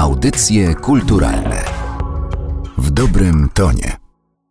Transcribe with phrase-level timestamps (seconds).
[0.00, 1.64] Audycje kulturalne
[2.78, 3.96] w dobrym tonie.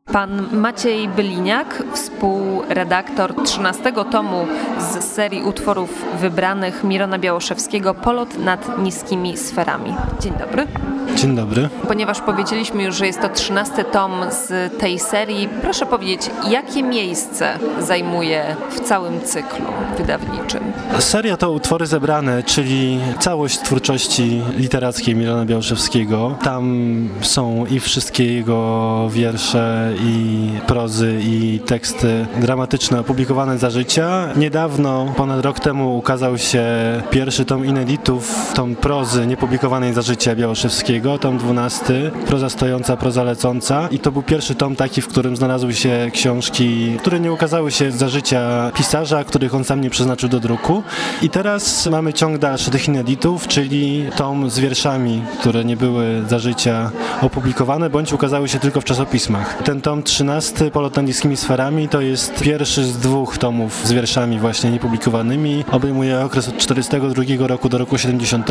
[0.06, 4.48] Pan Maciej Byliniak, współredaktor 13 tomu
[4.80, 9.96] z serii utworów wybranych Mirona Białoszewskiego Polot nad niskimi sferami.
[10.20, 10.68] Dzień dobry.
[11.16, 11.70] Dzień dobry.
[11.88, 17.60] Ponieważ powiedzieliśmy już, że jest to 13 tom z tej serii, proszę powiedzieć, jakie miejsce
[17.80, 19.66] zajmuje w całym cyklu
[19.98, 20.60] wydawniczym?
[21.00, 26.38] Seria to utwory zebrane, czyli całość twórczości literackiej Milana Białoszewskiego.
[26.44, 34.30] Tam są i wszystkie jego wiersze, i prozy, i teksty dramatyczne opublikowane za życia.
[34.36, 36.64] Niedawno, ponad rok temu, ukazał się
[37.12, 43.88] pierwszy tom ineditów, tom prozy niepublikowanej za życia Białoszewskiego, tom 12, proza stojąca, proza lecąca.
[43.92, 47.92] I to był pierwszy tom taki, w którym znalazły się książki, które nie ukazały się
[47.92, 50.84] za życia pisarza, których on sam nie przeznaczył do druku.
[51.22, 56.40] I teraz mamy ciąg dalszy tych ineditów, czyli tom z wierszami, które nie były za
[56.40, 56.92] życia
[57.22, 59.64] opublikowane, bądź ukazały się tylko w czasopismach.
[59.64, 64.40] Ten tom 13, Polot nad niskimi sferami, to jest pierwszy z dwóch tomów z wierszami
[64.40, 65.66] właśnie niepublikowanymi.
[65.72, 68.48] Obejmuje okres od 42 roku do roku 70.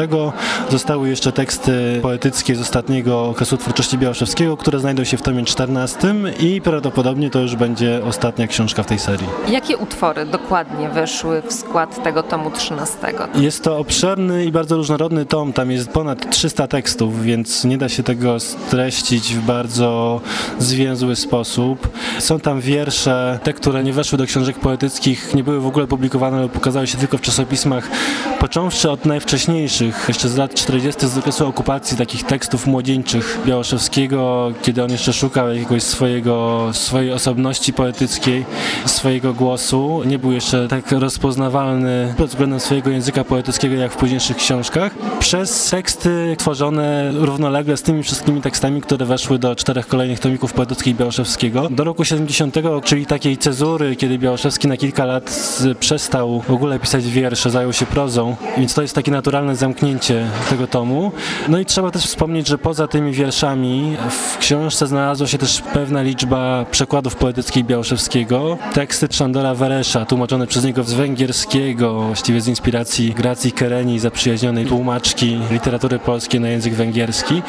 [0.70, 6.14] Zostały jeszcze teksty poetyckie z ostatniego okresu twórczości Białoszewskiego, które znajdą się w tomie 14
[6.40, 9.26] i prawdopodobnie to już będzie ostatnia książka w tej serii.
[9.48, 12.96] Jakie utwory dokładnie weszły w skład tego tomu 13?
[13.34, 17.88] Jest to obszerny i bardzo różnorodny tom, tam jest ponad 300 tekstów, więc nie da
[17.88, 20.20] się tego streścić w bardzo
[20.58, 21.88] zwięzły sposób.
[22.18, 26.42] Są tam wiersze, te, które nie weszły do książek poetyckich, nie były w ogóle publikowane
[26.42, 27.90] lub pokazały się tylko w czasopismach,
[28.38, 31.08] począwszy od najwcześniejszych, jeszcze z lat 40.
[31.08, 37.72] z okresu okupacji, takich tekstów młodzieńczych Białoszewskiego, kiedy on jeszcze szukał jakiegoś swojego, swojej osobności
[37.72, 38.44] poetyckiej,
[38.86, 40.02] swojego głosu.
[40.06, 44.94] Nie był jeszcze tak rozpoznawalny pod względem swojego języka poetyckiego, jak w późniejszych książkach.
[45.18, 50.96] Przez teksty tworzone równolegle z tymi wszystkimi tekstami, które weszły do czterech kolejnych tomików poetyckich
[50.96, 51.68] Białoszewskiego.
[51.70, 57.04] Do roku 70, czyli takiej cezury, kiedy Białoszewski na kilka lat przestał w ogóle pisać
[57.04, 61.12] wiersze, zajął się prozą, więc to jest takie naturalne zamknięcie tego tomu.
[61.48, 66.02] No i trzeba też wspomnieć, że poza tymi wierszami w książce znalazła się też pewna
[66.02, 68.58] liczba przekładów poetyckich Białoszewskiego.
[68.72, 75.38] Teksty Szandora Weresza, tłumaczone przez niego z węgierskiego, właściwie z inspiracji Gracji Kereni, zaprzyjaźnionej tłumaczki
[75.50, 77.42] literatury polskiej na język węgierski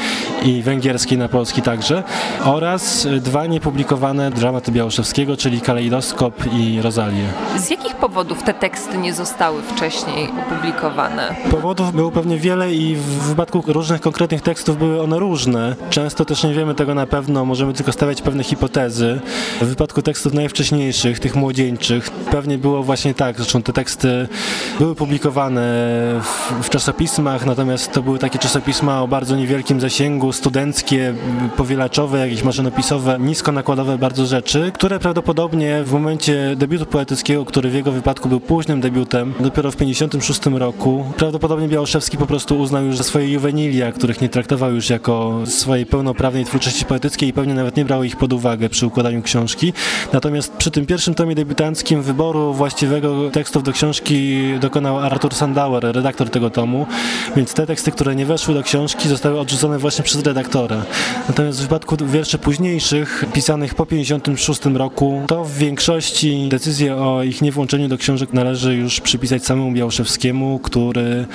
[0.45, 2.03] i węgierskiej na polski także,
[2.45, 7.25] oraz dwa niepublikowane dramaty Białoszewskiego, czyli Kalejdoskop i Rozalię.
[7.57, 11.35] Z jakich powodów te teksty nie zostały wcześniej opublikowane?
[11.51, 15.75] Powodów było pewnie wiele i w wypadku różnych konkretnych tekstów były one różne.
[15.89, 19.19] Często też nie wiemy tego na pewno, możemy tylko stawiać pewne hipotezy.
[19.61, 24.27] W wypadku tekstów najwcześniejszych, tych młodzieńczych, pewnie było właśnie tak, zresztą te teksty
[24.79, 25.61] były publikowane
[26.21, 31.13] w, w czasopismach, natomiast to były takie czasopisma o bardzo niewielkim zasięgu, studenckie,
[31.57, 37.73] powielaczowe, jakieś maszynopisowe, nisko nakładowe bardzo rzeczy, które prawdopodobnie w momencie debiutu poetyckiego, który w
[37.73, 42.97] jego wypadku był późnym debiutem, dopiero w 56 roku, prawdopodobnie Białoszewski po prostu uznał już
[42.97, 47.77] za swoje juwenilia, których nie traktował już jako swojej pełnoprawnej twórczości poetyckiej i pewnie nawet
[47.77, 49.73] nie brał ich pod uwagę przy układaniu książki.
[50.13, 56.29] Natomiast przy tym pierwszym tomie debiutanckim wyboru właściwego tekstów do książki dokonał Arthur Sandauer, redaktor
[56.29, 56.87] tego tomu,
[57.35, 60.85] więc te teksty, które nie weszły do książki zostały odrzucone właśnie przez redaktora.
[61.27, 67.41] Natomiast w wypadku wierszy późniejszych, pisanych po 56 roku, to w większości decyzję o ich
[67.41, 71.25] niewłączeniu do książek należy już przypisać samemu Białoszewskiemu, który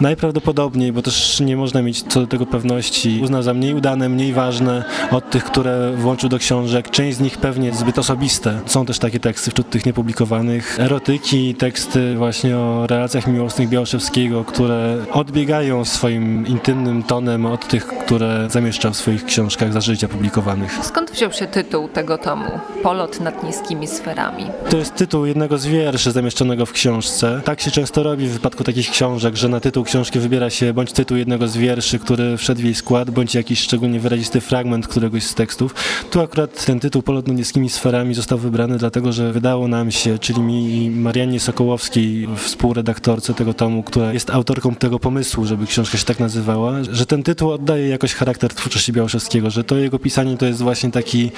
[0.00, 4.32] najprawdopodobniej, bo też nie można mieć co do tego pewności, uznał za mniej udane, mniej
[4.32, 6.90] ważne od tych, które włączył do książek.
[6.90, 8.60] Część z nich pewnie zbyt osobiste.
[8.66, 10.80] Są też takie teksty wśród tych niepublikowanych.
[10.80, 18.48] Erotyki, teksty właśnie o relacjach miłosnych Białoszewskiego, które odbiegają swoim intymnym tonem od tych, które
[18.50, 20.78] zamieszczał w swoich książkach za życia publikowanych.
[20.82, 22.44] Skąd wziął się tytuł tego tomu?
[22.82, 24.44] Polot nad niskimi sferami.
[24.70, 27.40] To jest tytuł jednego z wierszy zamieszczonego w książce.
[27.44, 30.92] Tak się często robi w wypadku takich książek, że na tytuł książki wybiera się bądź
[30.92, 35.22] tytuł jednego z wierszy, który wszedł w jej skład, bądź jakiś szczególnie wyrazisty fragment któregoś
[35.22, 35.74] z tekstów.
[36.10, 40.18] Tu akurat ten tytuł Polot nad niskimi sferami został wybrany dlatego, że wydało nam się,
[40.18, 45.98] czyli mi i Mariannie Sokołowskiej, współredaktorce tego tomu, która jest autorką tego pomysłu, żeby książka
[45.98, 50.36] się tak nazywała, że ten tytuł oddaje jakoś charakter twórczości Białoszewskiego, że to jego pisanie
[50.36, 51.30] to jest właśnie tak taki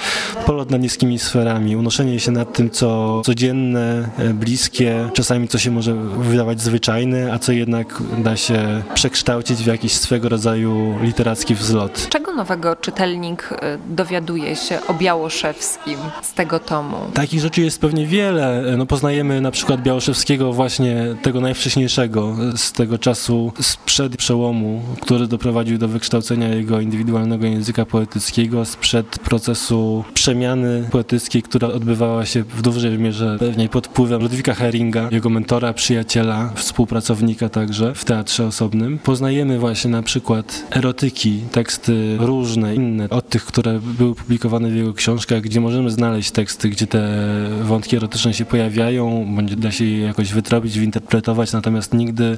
[0.45, 5.71] polot nad niskimi sferami, unoszenie się nad tym, co codzienne, e, bliskie, czasami co się
[5.71, 12.07] może wydawać zwyczajne, a co jednak da się przekształcić w jakiś swego rodzaju literacki wzlot.
[12.09, 16.97] Czego nowego czytelnik e, dowiaduje się o Białoszewskim z tego tomu?
[17.13, 18.63] Takich rzeczy jest pewnie wiele.
[18.77, 25.77] No, poznajemy na przykład Białoszewskiego właśnie tego najwcześniejszego, z tego czasu sprzed przełomu, który doprowadził
[25.77, 32.99] do wykształcenia jego indywidualnego języka poetyckiego, sprzed procesu przemiany poetyckiej, która odbywała się w dużej
[32.99, 38.99] mierze pewnie pod wpływem Ludwika Heringa, jego mentora, przyjaciela, współpracownika także w teatrze osobnym.
[38.99, 44.93] Poznajemy właśnie na przykład erotyki, teksty różne, inne od tych, które były publikowane w jego
[44.93, 47.27] książkach, gdzie możemy znaleźć teksty, gdzie te
[47.63, 52.37] wątki erotyczne się pojawiają, bądź da się je jakoś wytropić, winterpretować, natomiast nigdy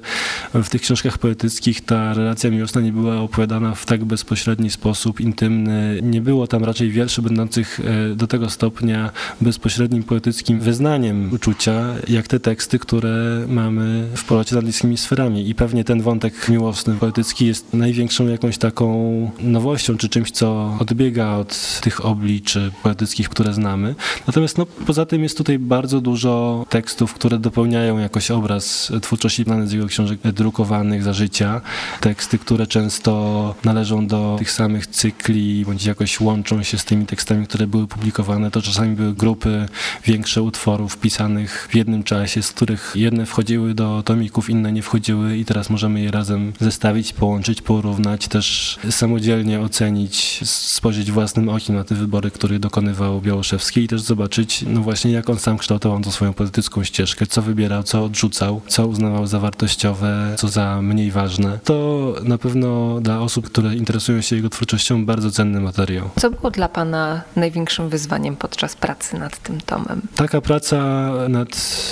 [0.54, 6.00] w tych książkach poetyckich ta relacja miłosna nie była opowiadana w tak bezpośredni sposób, intymny.
[6.04, 9.12] Nie było tam raczej wierszy będących e, do tego stopnia
[9.42, 15.50] bezpośrednim poetyckim wyznaniem uczucia, jak te teksty, które mamy w polocie nad niskimi sferami.
[15.50, 21.36] I pewnie ten wątek miłosny, poetycki jest największą jakąś taką nowością, czy czymś, co odbiega
[21.36, 23.96] od tych obliczy poetyckich, które znamy.
[24.28, 29.68] Natomiast no, poza tym jest tutaj bardzo dużo tekstów, które dopełniają jakoś obraz twórczości znany
[29.68, 31.62] z jego książek drukowanych za życia.
[32.02, 37.48] Teksty, które często należą do tych samych cykli, bądź jakoś łączą się z tymi tekstami,
[37.48, 38.52] które były publikowane.
[38.52, 39.66] To czasami były grupy
[40.06, 45.38] większe utworów pisanych w jednym czasie, z których jedne wchodziły do tomików, inne nie wchodziły
[45.38, 51.84] i teraz możemy je razem zestawić, połączyć, porównać, też samodzielnie ocenić, spojrzeć własnym okiem na
[51.84, 56.12] te wybory, które dokonywał Białoszewski i też zobaczyć, no właśnie jak on sam kształtował tą
[56.12, 61.60] swoją poetycką ścieżkę, co wybierał, co odrzucał, co uznawał za wartościowe, co za mniej ważne.
[61.64, 66.10] To na pewno dla osób, które interesują się jego twórczością bardzo cenny materiał.
[66.20, 70.02] Co było dla Pana największym wyzwaniem podczas pracy nad tym tomem?
[70.16, 71.50] Taka praca nad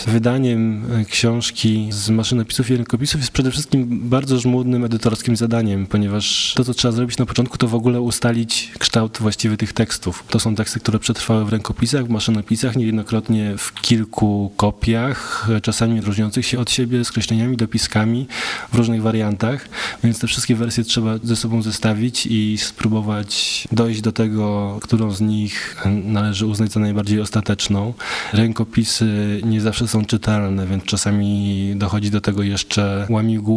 [0.07, 6.63] wydaniem książki z maszynopisów i rękopisów jest przede wszystkim bardzo żmudnym edytorskim zadaniem, ponieważ to,
[6.63, 10.23] co trzeba zrobić na początku, to w ogóle ustalić kształt właściwy tych tekstów.
[10.29, 16.45] To są teksty, które przetrwały w rękopisach, w maszynopisach, niejednokrotnie w kilku kopiach, czasami różniących
[16.45, 18.27] się od siebie skreśleniami, dopiskami
[18.71, 19.69] w różnych wariantach,
[20.03, 25.21] więc te wszystkie wersje trzeba ze sobą zestawić i spróbować dojść do tego, którą z
[25.21, 27.93] nich należy uznać za najbardziej ostateczną.
[28.33, 33.05] Rękopisy nie zawsze są czytelne, więc czasami dochodzi do tego jeszcze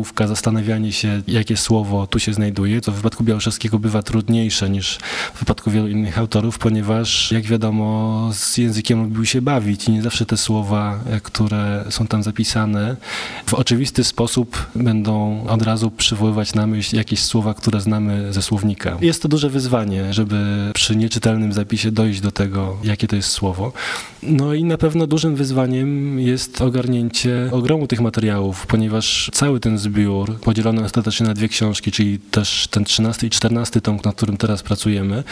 [0.00, 4.99] łamigłówka, zastanawianie się, jakie słowo tu się znajduje, co w wypadku Białoszewskiego bywa trudniejsze niż
[5.35, 10.02] w wypadku wielu innych autorów, ponieważ jak wiadomo z językiem lubił się bawić i nie
[10.02, 12.97] zawsze te słowa, które są tam zapisane
[13.47, 18.99] w oczywisty sposób będą od razu przywoływać na myśl jakieś słowa, które znamy ze słownika.
[19.00, 23.73] Jest to duże wyzwanie, żeby przy nieczytelnym zapisie dojść do tego, jakie to jest słowo.
[24.23, 30.41] No i na pewno dużym wyzwaniem jest ogarnięcie ogromu tych materiałów, ponieważ cały ten zbiór
[30.41, 34.62] podzielony ostatecznie na dwie książki, czyli też ten 13 i 14 tom, nad którym teraz
[34.62, 35.25] pracujemy,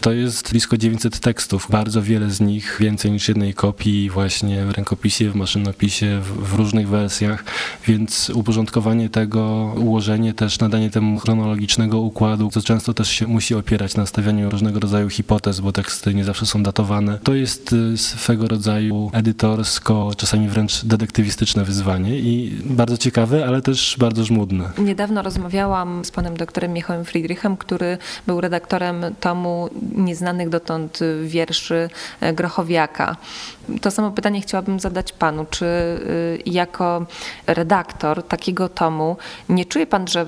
[0.00, 1.66] to jest blisko 900 tekstów.
[1.70, 6.54] Bardzo wiele z nich, więcej niż jednej kopii właśnie w rękopisie, w maszynopisie, w, w
[6.54, 7.44] różnych wersjach,
[7.86, 13.96] więc uporządkowanie tego, ułożenie też, nadanie temu chronologicznego układu, co często też się musi opierać
[13.96, 17.18] na stawianiu różnego rodzaju hipotez, bo teksty nie zawsze są datowane.
[17.22, 23.87] To jest y, swego rodzaju edytorsko, czasami wręcz detektywistyczne wyzwanie i bardzo ciekawe, ale też
[23.96, 24.70] bardzo żmudne.
[24.78, 31.90] Niedawno rozmawiałam z panem doktorem Michałem Friedrichem, który był redaktorem tomu nieznanych dotąd wierszy
[32.20, 33.16] e, Grochowiaka.
[33.80, 35.46] To samo pytanie chciałabym zadać panu.
[35.50, 37.06] Czy y, jako
[37.46, 39.16] redaktor takiego tomu
[39.48, 40.26] nie czuje pan, że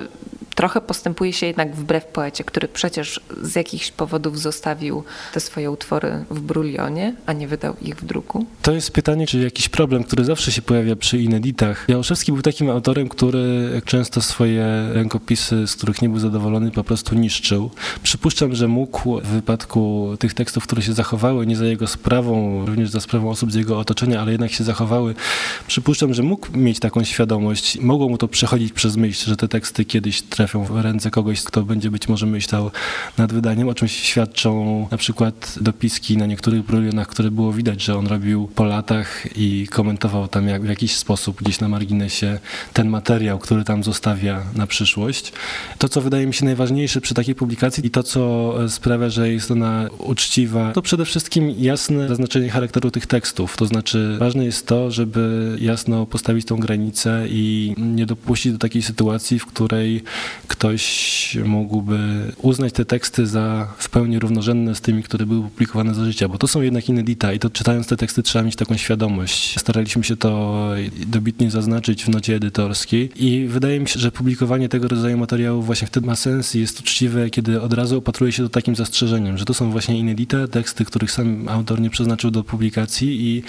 [0.61, 6.25] trochę postępuje się jednak wbrew poecie, który przecież z jakichś powodów zostawił te swoje utwory
[6.31, 8.47] w brulionie, a nie wydał ich w druku?
[8.63, 11.85] To jest pytanie, czy jakiś problem, który zawsze się pojawia przy ineditach.
[11.89, 17.15] Jałoszewski był takim autorem, który często swoje rękopisy, z których nie był zadowolony, po prostu
[17.15, 17.71] niszczył.
[18.03, 22.91] Przypuszczam, że mógł w wypadku tych tekstów, które się zachowały, nie za jego sprawą, również
[22.91, 25.15] za sprawą osób z jego otoczenia, ale jednak się zachowały,
[25.67, 27.79] przypuszczam, że mógł mieć taką świadomość.
[27.81, 31.63] Mogło mu to przechodzić przez myśl, że te teksty kiedyś trafią w ręce kogoś, kto
[31.63, 32.71] będzie być może myślał
[33.19, 37.99] nad wydaniem, o czymś świadczą na przykład dopiski na niektórych brulionach, które było widać, że
[37.99, 42.39] on robił po latach i komentował tam jak, w jakiś sposób gdzieś na marginesie
[42.73, 45.33] ten materiał, który tam zostawia na przyszłość.
[45.79, 49.51] To, co wydaje mi się najważniejsze przy takiej publikacji i to, co sprawia, że jest
[49.51, 53.57] ona uczciwa, to przede wszystkim jasne zaznaczenie charakteru tych tekstów.
[53.57, 58.83] To znaczy ważne jest to, żeby jasno postawić tą granicę i nie dopuścić do takiej
[58.83, 60.03] sytuacji, w której
[60.49, 61.99] ktoś mógłby
[62.43, 66.39] uznać te teksty za w pełni równorzędne z tymi, które były publikowane za życia, bo
[66.39, 69.59] to są jednak inedita i to czytając te teksty trzeba mieć taką świadomość.
[69.59, 70.71] Staraliśmy się to
[71.07, 75.87] dobitnie zaznaczyć w nocie edytorskiej i wydaje mi się, że publikowanie tego rodzaju materiałów właśnie
[75.87, 79.45] wtedy ma sens i jest uczciwe, kiedy od razu opatruje się to takim zastrzeżeniem, że
[79.45, 83.43] to są właśnie inedite, teksty, których sam autor nie przeznaczył do publikacji i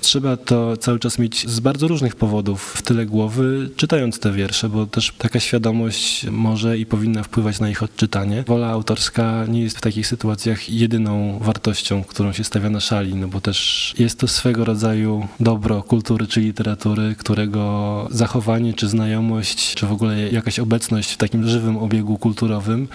[0.00, 4.68] trzeba to cały czas mieć z bardzo różnych powodów w tyle głowy, czytając te wiersze,
[4.68, 8.44] bo też taka świadomość może i powinna wpływać na ich odczytanie.
[8.46, 13.28] Wola autorska nie jest w takich sytuacjach jedyną wartością, którą się stawia na szali, no
[13.28, 19.86] bo też jest to swego rodzaju dobro kultury czy literatury, którego zachowanie czy znajomość, czy
[19.86, 22.88] w ogóle jakaś obecność w takim żywym obiegu kulturowym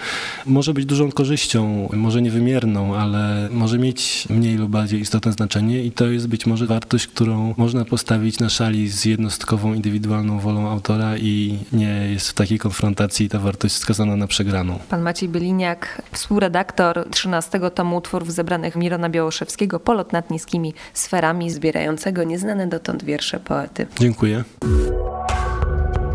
[0.46, 5.90] może być dużą korzyścią, może niewymierną, ale może mieć mniej lub bardziej istotne znaczenie i
[5.90, 11.18] to jest być może wartość, którą można postawić na szali z jednostkową, indywidualną wolą autora
[11.18, 14.78] i nie jest w takiej konfrontacji ta wartość skazana na przegraną.
[14.88, 22.24] Pan Maciej Byliniak, współredaktor 13 tomu utworów zebranych Mirona Białoszewskiego, Polot nad niskimi sferami, zbierającego
[22.24, 23.86] nieznane dotąd wiersze poety.
[24.00, 24.44] Dziękuję.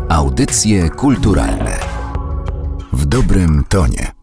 [0.08, 1.78] Audycje kulturalne
[2.92, 4.21] w dobrym tonie.